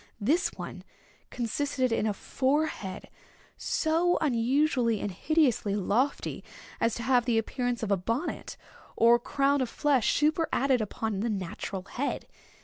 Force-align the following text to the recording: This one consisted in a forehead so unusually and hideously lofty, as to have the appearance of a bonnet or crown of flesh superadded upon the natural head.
This 0.19 0.51
one 0.55 0.83
consisted 1.29 1.91
in 1.91 2.07
a 2.07 2.13
forehead 2.15 3.07
so 3.55 4.17
unusually 4.19 4.99
and 4.99 5.11
hideously 5.11 5.75
lofty, 5.75 6.43
as 6.79 6.95
to 6.95 7.03
have 7.03 7.25
the 7.25 7.37
appearance 7.37 7.83
of 7.83 7.91
a 7.91 7.97
bonnet 7.97 8.57
or 8.97 9.19
crown 9.19 9.61
of 9.61 9.69
flesh 9.69 10.11
superadded 10.15 10.81
upon 10.81 11.19
the 11.19 11.29
natural 11.29 11.83
head. 11.83 12.25